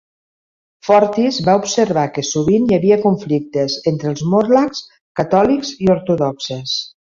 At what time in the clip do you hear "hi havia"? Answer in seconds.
2.71-2.97